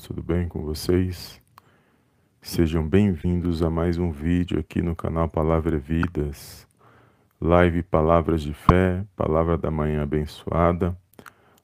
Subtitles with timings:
[0.00, 1.40] tudo bem com vocês?
[2.40, 6.66] Sejam bem-vindos a mais um vídeo aqui no canal Palavra Vidas,
[7.40, 10.96] live Palavras de Fé, Palavra da Manhã Abençoada,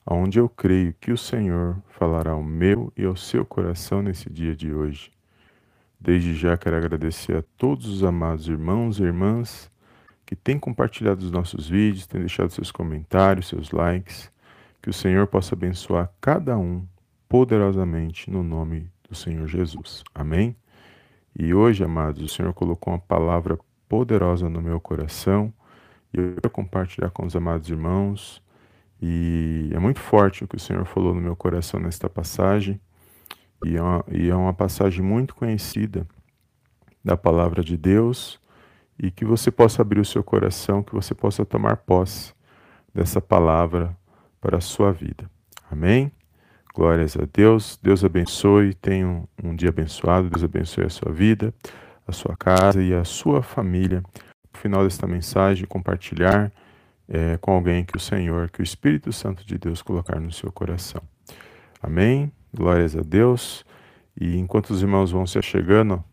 [0.05, 4.55] onde eu creio que o Senhor falará ao meu e ao seu coração nesse dia
[4.55, 5.11] de hoje.
[5.99, 9.71] Desde já quero agradecer a todos os amados irmãos e irmãs
[10.25, 14.31] que têm compartilhado os nossos vídeos, têm deixado seus comentários, seus likes.
[14.81, 16.85] Que o Senhor possa abençoar cada um
[17.35, 20.05] poderosamente no nome do Senhor Jesus.
[20.15, 20.55] Amém?
[21.37, 25.53] E hoje, amados, o Senhor colocou uma palavra poderosa no meu coração
[26.13, 28.41] e eu quero compartilhar com os amados irmãos.
[29.01, 32.79] E é muito forte o que o Senhor falou no meu coração nesta passagem.
[33.65, 36.07] E é uma, e é uma passagem muito conhecida
[37.03, 38.39] da palavra de Deus.
[38.97, 42.33] E que você possa abrir o seu coração, que você possa tomar posse
[42.93, 43.93] dessa palavra
[44.39, 45.29] para a sua vida.
[45.69, 46.09] Amém?
[46.75, 47.79] Glórias a Deus.
[47.81, 48.73] Deus abençoe.
[48.73, 49.07] Tenha
[49.41, 50.29] um, dia abençoado.
[50.29, 51.53] Deus abençoe a sua vida,
[52.05, 54.03] a sua casa e a sua família.
[54.53, 56.51] No final desta mensagem, compartilhar
[57.07, 60.51] é, com alguém que o Senhor, que o Espírito Santo de Deus colocar no seu
[60.51, 61.01] coração.
[61.81, 62.29] Amém.
[62.53, 63.63] Glórias a Deus.
[64.19, 66.03] E enquanto os irmãos vão se achegando,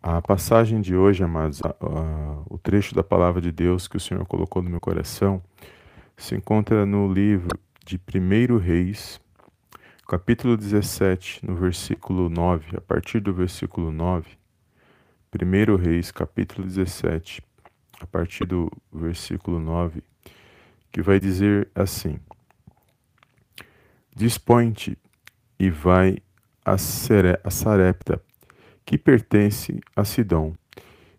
[0.00, 4.00] a passagem de hoje, amados, a, a, o trecho da palavra de Deus que o
[4.00, 5.42] Senhor colocou no meu coração,
[6.16, 9.20] se encontra no livro de 1 Reis,
[10.08, 14.38] capítulo 17, no versículo 9, a partir do versículo 9,
[15.34, 17.42] 1 Reis, capítulo 17,
[18.00, 20.02] a partir do versículo 9,
[20.90, 22.18] que vai dizer assim:
[24.16, 24.96] Dispõe-te
[25.60, 26.16] e vai
[26.64, 28.18] a, Sere, a Sarepta,
[28.86, 30.54] que pertence a Sidom,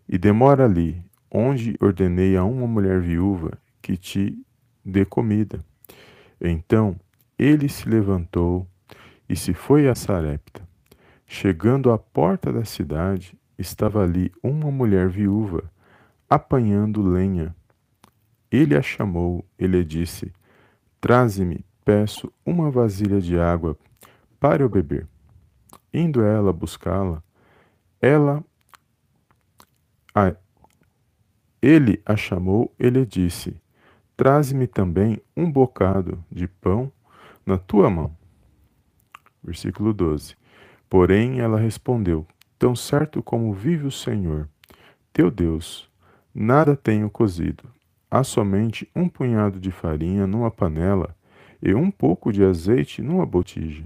[0.08, 4.36] e demora ali, onde ordenei a uma mulher viúva que te
[4.84, 5.64] dê comida.
[6.40, 6.98] Então
[7.38, 8.66] ele se levantou
[9.30, 10.68] e se foi a Sarepta.
[11.24, 15.70] Chegando à porta da cidade, estava ali uma mulher viúva,
[16.28, 17.54] apanhando lenha.
[18.50, 20.32] Ele a chamou e lhe disse:
[21.00, 23.78] Traze-me, peço, uma vasilha de água
[24.40, 25.06] para eu beber.
[25.94, 27.22] Indo ela buscá-la,
[28.02, 28.42] ela
[30.12, 30.34] a,
[31.62, 33.62] ele a chamou e lhe disse:
[34.16, 36.90] Traze-me também um bocado de pão
[37.46, 38.18] na tua mão.
[39.42, 40.34] Versículo 12.
[40.88, 42.26] Porém ela respondeu:
[42.58, 44.48] Tão certo como vive o Senhor,
[45.12, 45.88] teu Deus,
[46.34, 47.64] nada tenho cozido.
[48.10, 51.14] Há somente um punhado de farinha numa panela
[51.62, 53.84] e um pouco de azeite numa botija.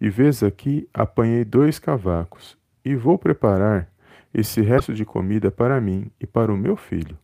[0.00, 3.90] E vês aqui, apanhei dois cavacos, e vou preparar
[4.32, 7.18] esse resto de comida para mim e para o meu filho,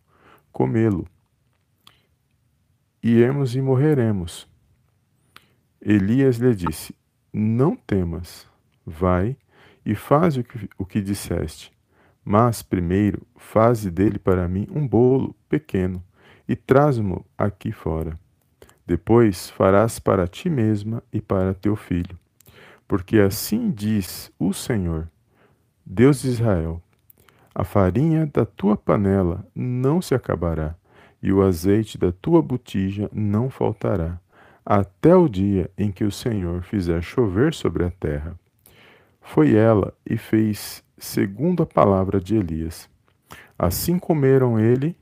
[0.53, 1.07] comê-lo.
[3.03, 4.49] Iremos e morreremos.
[5.81, 6.95] Elias lhe disse:
[7.39, 8.47] não temas,
[8.85, 9.37] vai
[9.85, 11.71] e faz o que, o que disseste.
[12.25, 16.03] Mas primeiro faze dele para mim um bolo pequeno
[16.49, 18.19] e traz-mo aqui fora.
[18.87, 22.19] Depois farás para ti mesma e para teu filho.
[22.89, 25.07] Porque assim diz o Senhor,
[25.85, 26.81] Deus de Israel:
[27.55, 30.75] a farinha da tua panela não se acabará,
[31.23, 34.19] e o azeite da tua botija não faltará
[34.69, 38.37] até o dia em que o Senhor fizer chover sobre a terra.
[39.21, 42.91] Foi ela e fez segundo a palavra de Elias.
[43.57, 44.97] Assim comeram ele,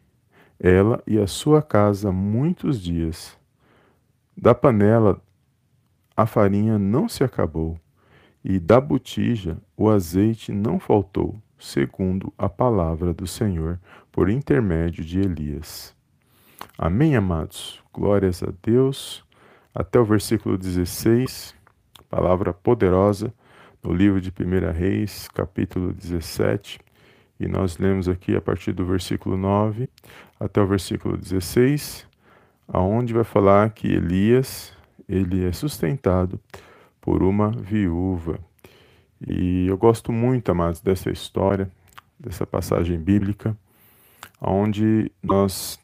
[0.61, 3.39] ela e a sua casa muitos dias.
[4.37, 5.19] Da panela
[6.17, 7.81] a farinha não se acabou,
[8.45, 13.81] e da botija o azeite não faltou, segundo a palavra do Senhor,
[14.13, 15.97] por intermédio de Elias.
[16.79, 17.83] Amém, amados?
[17.93, 19.24] Glórias a Deus
[19.75, 21.55] até o versículo 16,
[22.09, 23.35] palavra poderosa
[23.83, 26.79] no livro de 1 Reis, capítulo 17.
[27.41, 29.89] E nós lemos aqui a partir do versículo 9
[30.39, 32.07] até o versículo 16,
[32.69, 34.73] aonde vai falar que Elias,
[35.09, 36.41] ele é sustentado
[37.01, 38.39] por uma viúva.
[39.27, 41.69] E eu gosto muito, amados, dessa história,
[42.19, 43.57] dessa passagem bíblica,
[44.41, 45.79] onde nós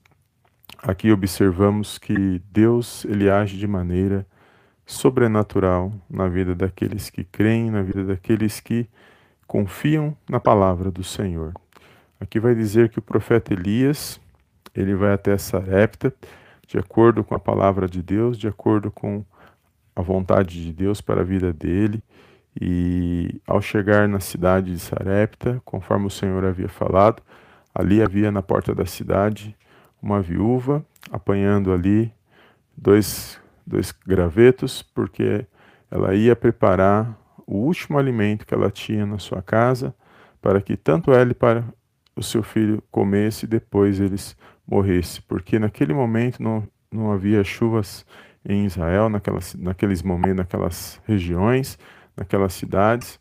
[0.82, 4.26] Aqui observamos que Deus ele age de maneira
[4.86, 8.88] sobrenatural na vida daqueles que creem, na vida daqueles que
[9.46, 11.52] confiam na palavra do Senhor.
[12.18, 14.18] Aqui vai dizer que o profeta Elias,
[14.74, 16.14] ele vai até Sarepta,
[16.66, 19.22] de acordo com a palavra de Deus, de acordo com
[19.94, 22.02] a vontade de Deus para a vida dele.
[22.58, 27.22] E ao chegar na cidade de Sarepta, conforme o Senhor havia falado,
[27.74, 29.54] ali havia na porta da cidade
[30.02, 32.12] uma viúva apanhando ali
[32.76, 35.46] dois, dois gravetos, porque
[35.90, 39.94] ela ia preparar o último alimento que ela tinha na sua casa,
[40.40, 41.64] para que tanto ela para
[42.14, 44.36] o seu filho comesse e depois eles
[44.66, 48.06] morressem, porque naquele momento não, não havia chuvas
[48.44, 51.78] em Israel, naquelas, naqueles momentos, naquelas regiões,
[52.16, 53.18] naquelas cidades,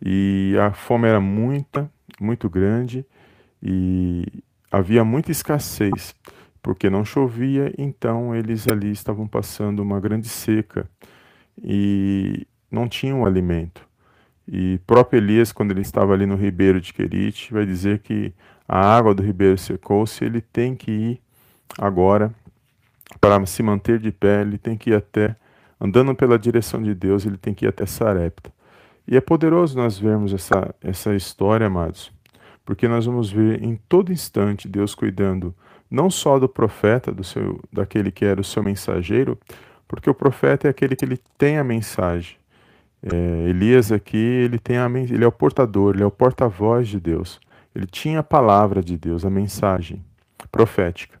[0.00, 3.04] e a fome era muita, muito grande,
[3.62, 4.26] e
[4.74, 6.14] havia muita escassez,
[6.60, 10.88] porque não chovia, então eles ali estavam passando uma grande seca
[11.62, 13.86] e não tinham alimento.
[14.48, 18.32] E próprio Elias, quando ele estava ali no ribeiro de Querite, vai dizer que
[18.68, 21.20] a água do ribeiro secou-se, ele tem que ir
[21.78, 22.34] agora
[23.20, 25.36] para se manter de pé, ele tem que ir até,
[25.80, 28.52] andando pela direção de Deus, ele tem que ir até Sarepta.
[29.06, 32.10] E é poderoso nós vermos essa, essa história, amados,
[32.64, 35.54] porque nós vamos ver em todo instante Deus cuidando
[35.90, 39.38] não só do profeta, do seu, daquele que era o seu mensageiro,
[39.86, 42.36] porque o profeta é aquele que ele tem a mensagem.
[43.02, 46.98] É, Elias aqui, ele, tem a, ele é o portador, ele é o porta-voz de
[46.98, 47.38] Deus.
[47.74, 50.04] Ele tinha a palavra de Deus, a mensagem
[50.50, 51.20] profética.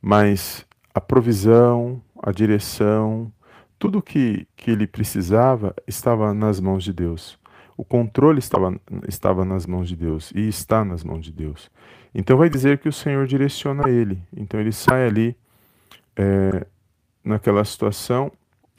[0.00, 0.64] Mas
[0.94, 3.32] a provisão, a direção,
[3.78, 7.38] tudo que, que ele precisava estava nas mãos de Deus.
[7.78, 8.74] O controle estava,
[9.06, 11.70] estava nas mãos de Deus e está nas mãos de Deus.
[12.12, 14.20] Então vai dizer que o Senhor direciona ele.
[14.36, 15.36] Então ele sai ali
[16.16, 16.66] é,
[17.22, 18.32] naquela situação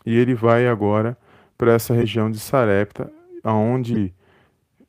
[0.06, 1.18] e ele vai agora
[1.58, 3.10] para essa região de Sarepta,
[3.42, 4.14] aonde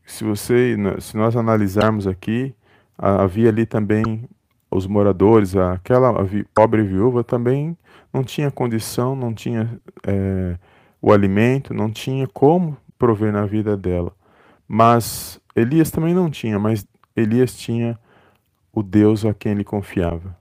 [0.04, 2.52] se você, se nós analisarmos aqui,
[2.98, 4.28] havia ali também
[4.68, 6.12] os moradores, aquela
[6.52, 7.78] pobre viúva também
[8.12, 10.56] não tinha condição, não tinha é,
[11.00, 14.12] o alimento, não tinha como prover na vida dela.
[14.68, 16.86] Mas Elias também não tinha, mas
[17.16, 17.98] Elias tinha
[18.72, 20.38] o Deus a quem ele confiava.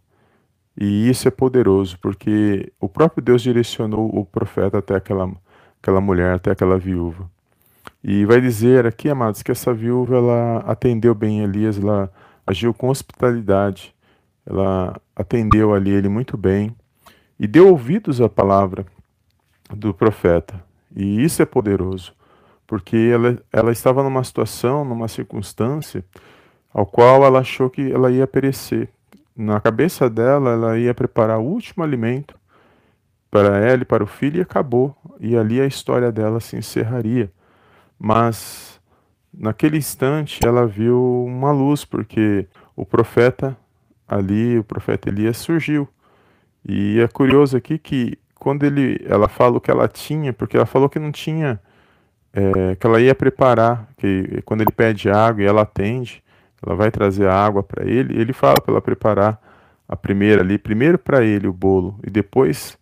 [0.78, 5.32] E isso é poderoso, porque o próprio Deus direcionou o profeta até aquela,
[5.82, 7.30] aquela mulher, até aquela viúva.
[8.04, 12.12] E vai dizer aqui, amados, que essa viúva ela atendeu bem Elias, ela
[12.46, 13.96] agiu com hospitalidade,
[14.46, 16.76] ela atendeu ali ele muito bem
[17.40, 18.86] e deu ouvidos à palavra
[19.70, 20.64] do profeta.
[20.96, 22.14] E isso é poderoso,
[22.69, 26.06] porque ela, ela estava numa situação, numa circunstância,
[26.71, 28.89] ao qual ela achou que ela ia perecer
[29.36, 32.36] na cabeça dela, ela ia preparar o último alimento
[33.31, 34.95] para ela e para o filho e acabou.
[35.19, 37.31] E ali a história dela se encerraria.
[37.98, 38.80] Mas
[39.33, 43.57] naquele instante ela viu uma luz, porque o profeta
[44.07, 45.89] ali, o profeta Elias surgiu.
[46.63, 50.68] E é curioso aqui que quando ele, ela fala o que ela tinha, porque ela
[50.68, 51.60] falou que não tinha,
[52.34, 56.24] é, que ela ia preparar, que quando ele pede água e ela atende,
[56.66, 59.42] ela vai trazer a água para ele, ele fala para ela preparar
[59.88, 62.78] a primeira ali, primeiro para ele o bolo, e depois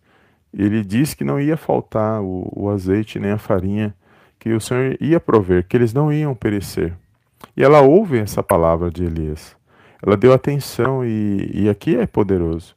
[0.52, 3.94] ele diz que não ia faltar o, o, azeite nem a farinha,
[4.38, 6.94] que o Senhor ia prover, que eles não iam perecer.
[7.56, 9.56] E ela ouve essa palavra de Elias.
[10.04, 12.74] Ela deu atenção e, e aqui é poderoso,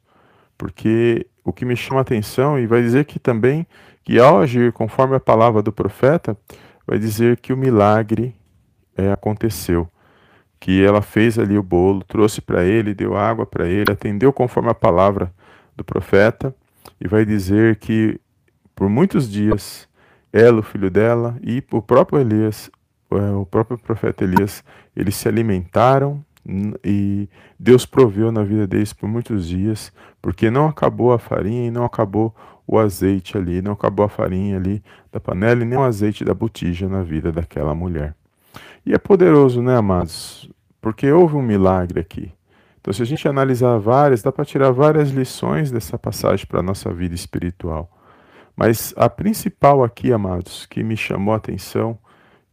[0.56, 3.66] porque o que me chama atenção e vai dizer que também
[4.04, 6.36] que ao agir conforme a palavra do profeta,
[6.86, 8.34] vai dizer que o milagre
[8.96, 9.88] é, aconteceu
[10.62, 14.70] que ela fez ali o bolo, trouxe para ele, deu água para ele, atendeu conforme
[14.70, 15.34] a palavra
[15.76, 16.54] do profeta,
[17.00, 18.20] e vai dizer que
[18.72, 19.88] por muitos dias
[20.32, 22.70] ela, o filho dela e o próprio Elias,
[23.10, 24.62] é, o próprio profeta Elias,
[24.94, 26.24] eles se alimentaram
[26.84, 31.70] e Deus proveu na vida deles por muitos dias, porque não acabou a farinha e
[31.70, 32.34] não acabou
[32.66, 34.82] o azeite ali, não acabou a farinha ali
[35.12, 38.14] da panela e nem o azeite da botija na vida daquela mulher.
[38.84, 40.50] E é poderoso, né, amados?
[40.80, 42.32] Porque houve um milagre aqui.
[42.80, 46.62] Então, se a gente analisar várias, dá para tirar várias lições dessa passagem para a
[46.64, 47.88] nossa vida espiritual.
[48.56, 51.96] Mas a principal aqui, amados, que me chamou a atenção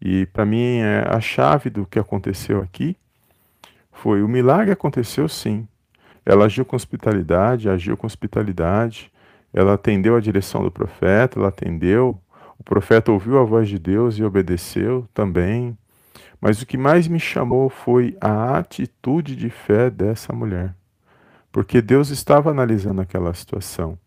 [0.02, 2.96] e para mim é a chave do que aconteceu aqui,
[4.02, 5.68] foi o milagre aconteceu sim.
[6.26, 9.12] Ela agiu com hospitalidade, agiu com hospitalidade,
[9.54, 12.20] ela atendeu a direção do profeta, ela atendeu,
[12.58, 15.78] o profeta ouviu a voz de Deus e obedeceu também.
[16.40, 20.74] Mas o que mais me chamou foi a atitude de fé dessa mulher.
[21.52, 23.98] Porque Deus estava analisando aquela situação.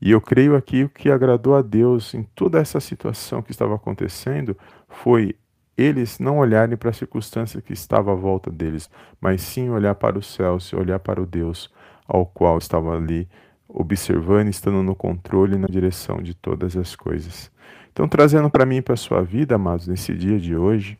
[0.00, 3.74] E eu creio aqui o que agradou a Deus em toda essa situação que estava
[3.74, 4.56] acontecendo
[4.88, 5.34] foi
[5.76, 10.18] eles não olharem para a circunstância que estava à volta deles, mas sim olhar para
[10.18, 11.70] os céus e olhar para o Deus
[12.06, 13.28] ao qual estava ali
[13.68, 17.50] observando, estando no controle e na direção de todas as coisas.
[17.90, 20.98] Então, trazendo para mim e para a sua vida, amados, nesse dia de hoje,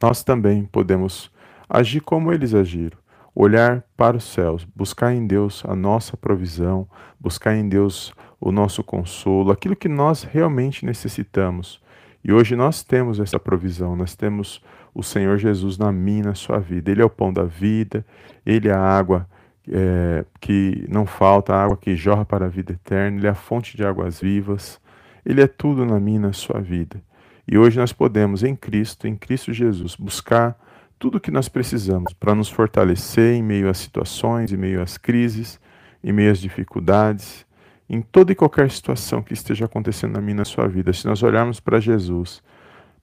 [0.00, 1.30] nós também podemos
[1.68, 2.98] agir como eles agiram,
[3.34, 6.86] olhar para os céus, buscar em Deus a nossa provisão,
[7.18, 11.82] buscar em Deus o nosso consolo, aquilo que nós realmente necessitamos.
[12.24, 14.62] E hoje nós temos essa provisão, nós temos
[14.94, 16.90] o Senhor Jesus na minha, na sua vida.
[16.90, 18.04] Ele é o pão da vida,
[18.46, 19.28] Ele é a água
[19.68, 23.34] é, que não falta, a água que jorra para a vida eterna, Ele é a
[23.34, 24.80] fonte de águas vivas,
[25.24, 27.02] Ele é tudo na minha, na sua vida.
[27.46, 30.56] E hoje nós podemos, em Cristo, em Cristo Jesus, buscar
[30.98, 34.96] tudo o que nós precisamos para nos fortalecer em meio às situações, em meio às
[34.96, 35.60] crises,
[36.02, 37.44] em meio às dificuldades,
[37.88, 40.92] em toda e qualquer situação que esteja acontecendo na minha na sua vida.
[40.92, 42.42] Se nós olharmos para Jesus,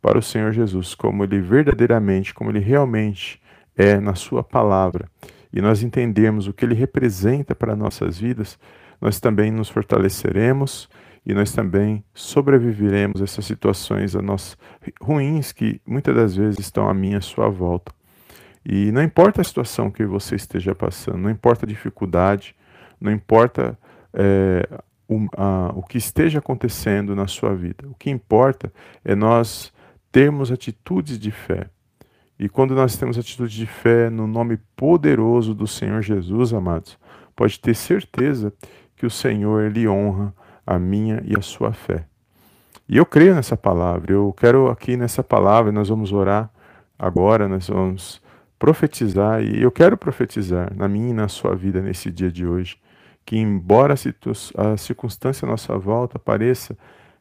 [0.01, 3.41] para o Senhor Jesus, como ele verdadeiramente, como ele realmente
[3.77, 5.07] é na sua palavra,
[5.53, 8.57] e nós entendermos o que ele representa para nossas vidas,
[8.99, 10.89] nós também nos fortaleceremos
[11.25, 14.57] e nós também sobreviveremos a essas situações a nós,
[15.01, 17.93] ruins que muitas das vezes estão à minha à sua volta.
[18.65, 22.55] E não importa a situação que você esteja passando, não importa a dificuldade,
[22.99, 23.77] não importa
[24.13, 24.67] é,
[25.07, 27.87] o, a, o que esteja acontecendo na sua vida.
[27.87, 28.71] O que importa
[29.03, 29.73] é nós
[30.11, 31.69] termos atitudes de fé.
[32.39, 36.97] E quando nós temos atitude de fé no nome poderoso do Senhor Jesus, amados,
[37.35, 38.51] pode ter certeza
[38.95, 40.33] que o Senhor lhe honra
[40.65, 42.05] a minha e a sua fé.
[42.87, 44.13] E eu creio nessa palavra.
[44.13, 46.49] Eu quero aqui nessa palavra, nós vamos orar
[46.97, 48.21] agora, nós vamos
[48.59, 52.77] profetizar e eu quero profetizar na minha e na sua vida nesse dia de hoje,
[53.25, 56.77] que embora a, circunstância à nossa volta pareça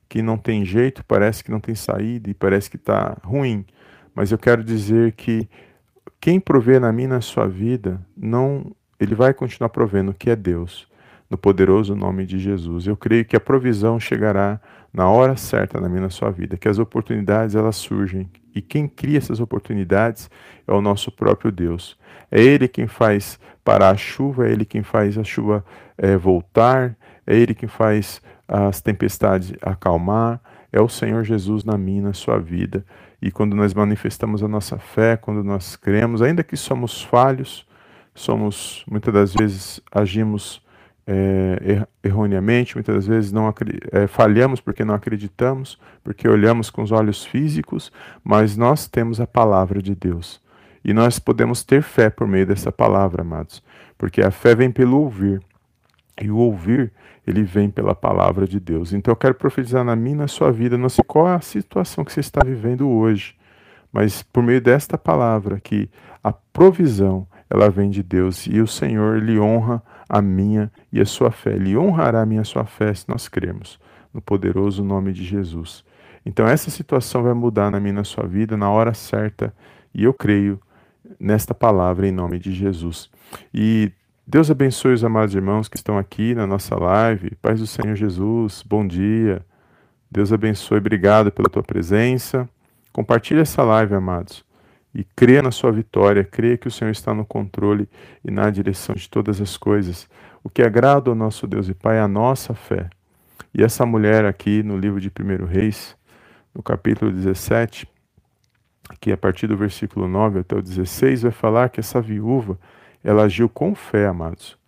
[0.09, 3.65] que não tem jeito, parece que não tem saída e parece que está ruim,
[4.15, 5.49] mas eu quero dizer que
[6.21, 10.89] quem provê na e na sua vida, não, ele vai continuar provendo que é Deus
[11.31, 12.87] no poderoso nome de Jesus.
[12.87, 14.61] Eu creio que a provisão chegará
[14.93, 18.89] na hora certa na minha na sua vida, que as oportunidades elas surgem e quem
[18.89, 20.31] cria essas oportunidades
[20.67, 21.97] é o nosso próprio Deus.
[22.31, 25.65] É Ele quem faz parar a chuva, é Ele quem faz a chuva
[25.97, 30.41] é, voltar, é Ele quem faz as tempestades acalmar,
[30.73, 32.85] é o Senhor Jesus na minha, na sua vida.
[33.23, 37.67] E quando nós manifestamos a nossa fé, quando nós cremos, ainda que somos falhos,
[38.15, 40.63] somos muitas das vezes agimos
[41.13, 43.53] é, erroneamente, muitas das vezes não
[43.91, 47.91] é, falhamos porque não acreditamos, porque olhamos com os olhos físicos,
[48.23, 50.41] mas nós temos a palavra de Deus.
[50.85, 53.61] E nós podemos ter fé por meio dessa palavra, amados,
[53.99, 55.43] porque a fé vem pelo ouvir,
[56.21, 56.93] e o ouvir,
[57.27, 58.93] ele vem pela palavra de Deus.
[58.93, 62.05] Então eu quero profetizar na minha na sua vida, não sei qual é a situação
[62.05, 63.35] que você está vivendo hoje,
[63.93, 65.91] mas por meio desta palavra que
[66.23, 71.07] a provisão, ela vem de Deus e o Senhor lhe honra a minha e a
[71.07, 71.55] sua fé.
[71.55, 73.79] Ele honrará a minha e a sua fé se nós cremos
[74.13, 75.85] no poderoso nome de Jesus.
[76.27, 79.55] Então essa situação vai mudar na minha e na sua vida na hora certa
[79.95, 80.61] e eu creio
[81.19, 83.09] nesta palavra em nome de Jesus.
[83.55, 83.93] E
[84.27, 87.37] Deus abençoe os amados irmãos que estão aqui na nossa live.
[87.37, 89.47] Paz do Senhor Jesus, bom dia.
[90.11, 92.49] Deus abençoe, obrigado pela tua presença.
[92.93, 94.50] Compartilhe essa live, amados
[94.95, 97.89] e creia na sua vitória, creia que o Senhor está no controle
[98.25, 100.09] e na direção de todas as coisas.
[100.43, 102.91] O que agrada ao nosso Deus e Pai é a nossa fé.
[103.55, 105.97] E essa mulher aqui no livro de 1 Reis,
[106.55, 107.87] no capítulo 17,
[109.01, 112.59] que a partir do versículo 9 até o 16, vai falar que essa viúva,
[113.05, 114.59] ela agiu com fé, amados.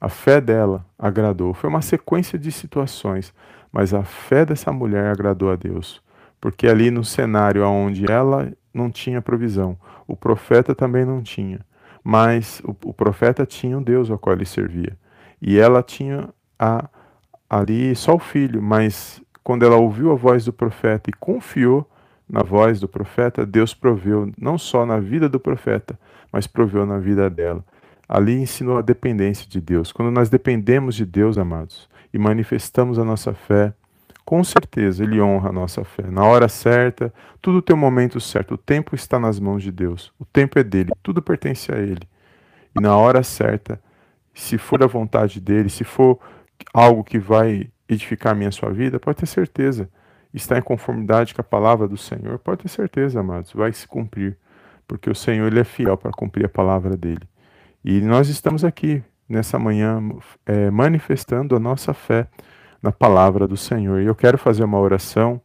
[0.00, 1.54] A fé dela agradou.
[1.54, 3.32] Foi uma sequência de situações,
[3.70, 6.02] mas a fé dessa mulher agradou a Deus.
[6.40, 9.76] Porque ali no cenário onde ela não tinha provisão.
[10.06, 11.60] O profeta também não tinha.
[12.02, 14.96] Mas o, o profeta tinha um Deus ao qual ele servia.
[15.40, 16.88] E ela tinha a,
[17.48, 21.88] ali só o filho, mas quando ela ouviu a voz do profeta e confiou
[22.28, 25.98] na voz do profeta, Deus proveu não só na vida do profeta,
[26.32, 27.64] mas proveu na vida dela.
[28.08, 29.92] Ali ensinou a dependência de Deus.
[29.92, 33.74] Quando nós dependemos de Deus, amados, e manifestamos a nossa fé,
[34.24, 36.04] com certeza Ele honra a nossa fé.
[36.10, 38.54] Na hora certa, tudo tem o momento certo.
[38.54, 40.12] O tempo está nas mãos de Deus.
[40.18, 42.06] O tempo é dele, tudo pertence a Ele.
[42.76, 43.80] E na hora certa,
[44.34, 46.18] se for a vontade dele, se for
[46.72, 49.88] algo que vai edificar a minha sua vida, pode ter certeza.
[50.32, 54.38] Está em conformidade com a palavra do Senhor, pode ter certeza, amados, vai se cumprir.
[54.88, 57.28] Porque o Senhor ele é fiel para cumprir a palavra dele.
[57.84, 60.00] E nós estamos aqui nessa manhã
[60.46, 62.28] é, manifestando a nossa fé
[62.82, 64.00] na palavra do Senhor.
[64.00, 65.40] E eu quero fazer uma oração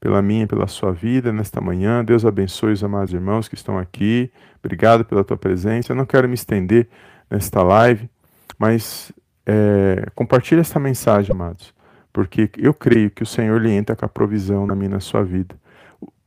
[0.00, 2.04] pela minha e pela sua vida nesta manhã.
[2.04, 4.32] Deus abençoe os amados irmãos que estão aqui.
[4.64, 5.92] Obrigado pela tua presença.
[5.92, 6.88] Eu não quero me estender
[7.30, 8.10] nesta live,
[8.58, 9.12] mas
[9.46, 11.74] é, compartilhe esta mensagem, amados,
[12.12, 15.22] porque eu creio que o Senhor lhe entra com a provisão na minha na sua
[15.22, 15.54] vida.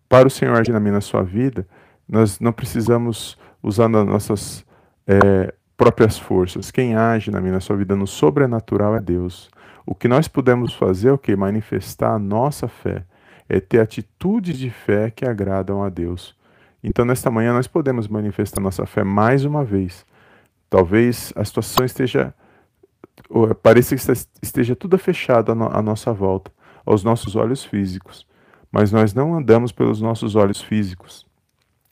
[0.07, 1.67] Para o Senhor agir na minha na sua vida,
[2.07, 4.65] nós não precisamos usar as nossas
[5.07, 6.71] é, próprias forças.
[6.71, 9.49] Quem age na minha na sua vida no sobrenatural é Deus.
[9.85, 11.35] O que nós podemos fazer é o que?
[11.35, 13.03] Manifestar a nossa fé.
[13.47, 16.35] é ter atitudes de fé que agradam a Deus.
[16.83, 20.03] Então, nesta manhã, nós podemos manifestar nossa fé mais uma vez.
[20.67, 22.33] Talvez a situação esteja.
[23.61, 24.01] pareça que
[24.41, 26.51] esteja tudo fechado à nossa volta,
[26.83, 28.25] aos nossos olhos físicos.
[28.71, 31.25] Mas nós não andamos pelos nossos olhos físicos.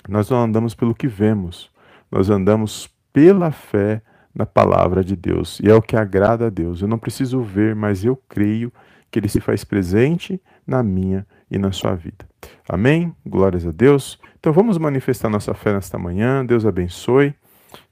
[0.10, 1.72] Nós não andamos pelo que vemos.
[2.12, 4.02] Nós andamos pela fé
[4.34, 5.60] na palavra de Deus.
[5.60, 6.82] E é o que agrada a Deus.
[6.82, 8.72] Eu não preciso ver, mas eu creio
[9.12, 12.26] que ele se faz presente na minha e na sua vida.
[12.68, 13.16] Amém?
[13.26, 14.20] Glórias a Deus.
[14.40, 16.44] Então vamos manifestar nossa fé nesta manhã.
[16.44, 17.36] Deus abençoe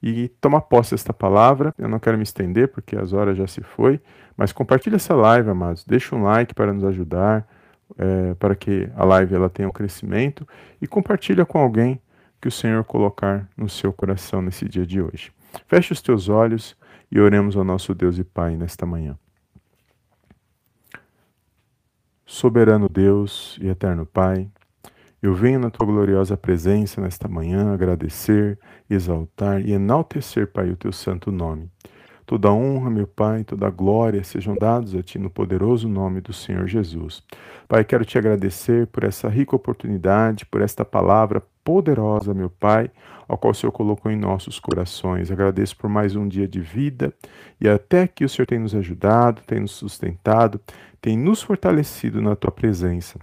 [0.02, 1.72] e toma posse desta palavra.
[1.78, 4.00] Eu não quero me estender porque as horas já se foi,
[4.36, 5.84] mas compartilhe essa live, amados.
[5.84, 7.46] Deixa um like para nos ajudar,
[7.96, 10.46] é, para que a live ela tenha um crescimento
[10.80, 12.00] e compartilha com alguém
[12.40, 15.32] que o Senhor colocar no seu coração nesse dia de hoje.
[15.66, 16.76] Feche os teus olhos
[17.10, 19.18] e oremos ao nosso Deus e Pai nesta manhã.
[22.24, 24.50] Soberano Deus e eterno Pai,
[25.22, 28.58] eu venho na tua gloriosa presença nesta manhã agradecer,
[28.90, 31.70] exaltar e enaltecer, Pai, o teu santo nome.
[32.24, 36.66] Toda honra, meu Pai, toda glória sejam dados a Ti no poderoso nome do Senhor
[36.66, 37.22] Jesus.
[37.68, 42.90] Pai, quero te agradecer por essa rica oportunidade, por esta palavra poderosa, meu Pai,
[43.28, 45.30] ao qual o Senhor colocou em nossos corações.
[45.30, 47.12] Agradeço por mais um dia de vida
[47.60, 50.60] e até que o Senhor tem nos ajudado, tem nos sustentado,
[51.00, 53.18] tem nos fortalecido na tua presença.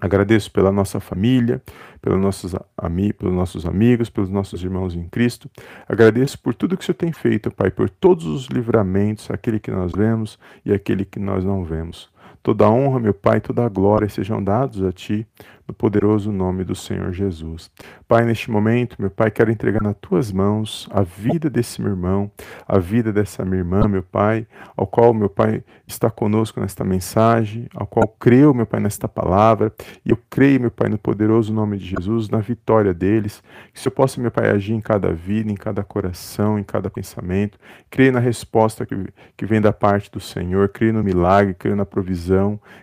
[0.00, 1.62] Agradeço pela nossa família,
[2.00, 5.50] pelos nossos, ami pelos nossos amigos, pelos nossos irmãos em Cristo.
[5.88, 9.70] Agradeço por tudo que o Senhor tem feito, Pai, por todos os livramentos, aquele que
[9.70, 12.10] nós vemos e aquele que nós não vemos.
[12.42, 15.26] Toda a honra, meu Pai, toda a glória sejam dados a Ti,
[15.68, 17.70] no poderoso nome do Senhor Jesus.
[18.08, 22.30] Pai, neste momento, meu Pai, quero entregar nas Tuas mãos a vida desse meu irmão,
[22.66, 27.68] a vida dessa minha irmã, meu Pai, ao qual, meu Pai, está conosco nesta mensagem,
[27.74, 29.70] ao qual creu, meu Pai, nesta palavra,
[30.06, 33.42] e eu creio, meu Pai, no poderoso nome de Jesus, na vitória deles,
[33.72, 36.88] que se eu possa, meu Pai, agir em cada vida, em cada coração, em cada
[36.88, 37.58] pensamento,
[37.90, 38.96] creio na resposta que,
[39.36, 42.27] que vem da parte do Senhor, creio no milagre, creio na provisão,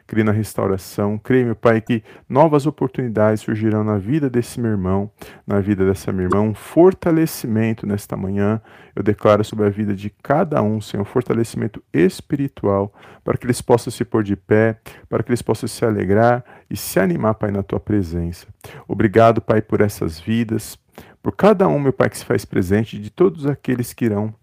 [0.08, 5.12] creio na restauração, creio, meu Pai, que novas oportunidades surgirão na vida desse meu irmão,
[5.46, 8.62] na vida dessa minha irmã, um fortalecimento nesta manhã.
[8.96, 13.62] Eu declaro sobre a vida de cada um, Senhor, um fortalecimento espiritual, para que eles
[13.62, 14.80] possam se pôr de pé,
[15.10, 18.48] para que eles possam se alegrar e se animar, Pai, na tua presença.
[18.88, 20.78] Obrigado, Pai, por essas vidas,
[21.22, 24.34] por cada um, meu Pai, que se faz presente, de todos aqueles que irão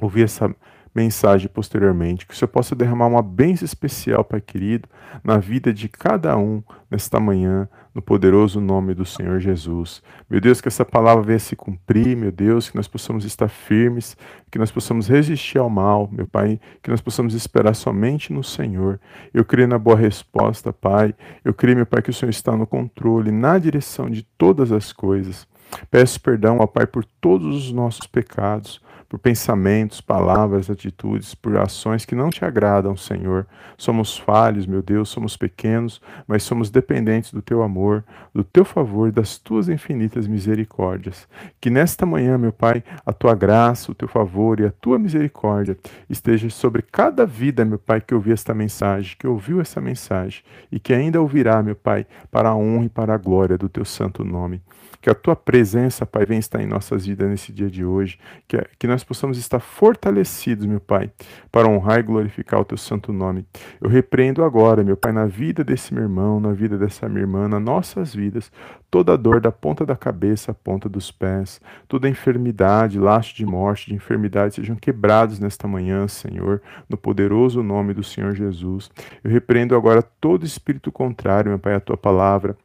[0.00, 0.54] ouvir essa
[0.94, 2.26] mensagem posteriormente.
[2.26, 4.88] Que o Senhor possa derramar uma bênção especial, Pai querido,
[5.22, 10.02] na vida de cada um nesta manhã, no poderoso nome do Senhor Jesus.
[10.30, 14.16] Meu Deus, que essa palavra venha se cumprir, meu Deus, que nós possamos estar firmes,
[14.50, 19.00] que nós possamos resistir ao mal, meu Pai, que nós possamos esperar somente no Senhor.
[19.32, 21.14] Eu creio na boa resposta, Pai.
[21.44, 24.92] Eu creio, meu Pai, que o Senhor está no controle, na direção de todas as
[24.92, 25.46] coisas.
[25.90, 28.80] Peço perdão, ó Pai, por todos os nossos pecados
[29.14, 33.46] por pensamentos, palavras, atitudes, por ações que não te agradam, Senhor.
[33.78, 38.02] Somos falhos, meu Deus, somos pequenos, mas somos dependentes do teu amor,
[38.34, 41.28] do teu favor das tuas infinitas misericórdias.
[41.60, 45.78] Que nesta manhã, meu Pai, a tua graça, o teu favor e a tua misericórdia
[46.10, 50.80] esteja sobre cada vida, meu Pai, que ouviu esta mensagem, que ouviu essa mensagem e
[50.80, 54.24] que ainda ouvirá, meu Pai, para a honra e para a glória do teu santo
[54.24, 54.60] nome.
[55.04, 58.18] Que a tua presença, Pai, venha estar em nossas vidas nesse dia de hoje.
[58.48, 61.10] Que, que nós possamos estar fortalecidos, meu Pai,
[61.50, 63.46] para honrar e glorificar o teu santo nome.
[63.80, 67.48] Eu repreendo agora, meu Pai, na vida desse meu irmão, na vida dessa minha irmã,
[67.48, 68.50] nas nossas vidas,
[68.90, 73.88] toda dor da ponta da cabeça à ponta dos pés, toda enfermidade, laço de morte,
[73.88, 78.90] de enfermidade, sejam quebrados nesta manhã, Senhor, no poderoso nome do Senhor Jesus.
[79.22, 82.56] Eu repreendo agora todo espírito contrário, meu Pai, à tua palavra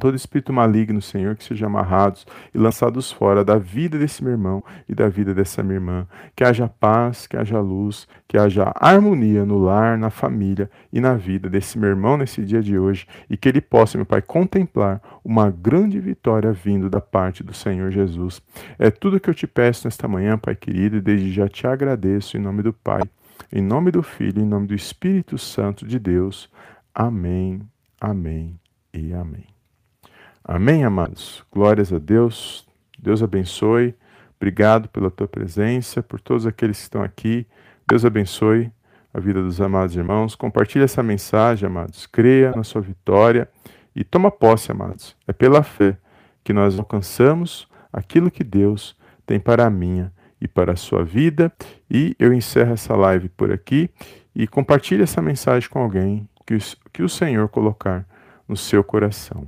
[0.00, 4.62] todo espírito maligno, Senhor, que sejam amarrados e lançados fora da vida desse meu irmão
[4.88, 6.06] e da vida dessa minha irmã.
[6.34, 11.14] Que haja paz, que haja luz, que haja harmonia no lar, na família e na
[11.14, 15.00] vida desse meu irmão nesse dia de hoje e que ele possa, meu Pai, contemplar
[15.24, 18.42] uma grande vitória vindo da parte do Senhor Jesus.
[18.78, 22.36] É tudo que eu te peço nesta manhã, Pai querido, e desde já te agradeço
[22.36, 23.02] em nome do Pai,
[23.52, 26.50] em nome do Filho, em nome do Espírito Santo de Deus.
[26.94, 27.60] Amém,
[28.00, 28.58] amém
[28.92, 29.52] e amém.
[30.44, 31.44] Amém, amados?
[31.52, 32.66] Glórias a Deus.
[32.98, 33.94] Deus abençoe.
[34.36, 37.46] Obrigado pela tua presença, por todos aqueles que estão aqui.
[37.88, 38.72] Deus abençoe
[39.14, 40.34] a vida dos amados irmãos.
[40.34, 42.06] Compartilhe essa mensagem, amados.
[42.06, 43.48] Creia na sua vitória
[43.94, 45.16] e toma posse, amados.
[45.28, 45.96] É pela fé
[46.42, 51.52] que nós alcançamos aquilo que Deus tem para a minha e para a sua vida.
[51.88, 53.88] E eu encerro essa live por aqui
[54.34, 56.58] e compartilhe essa mensagem com alguém que,
[56.92, 58.04] que o Senhor colocar
[58.48, 59.46] no seu coração.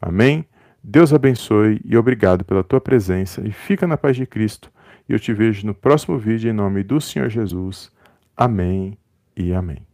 [0.00, 0.44] Amém?
[0.82, 4.70] Deus abençoe e obrigado pela tua presença e fica na paz de Cristo.
[5.08, 7.90] E eu te vejo no próximo vídeo em nome do Senhor Jesus.
[8.36, 8.96] Amém
[9.36, 9.87] e amém.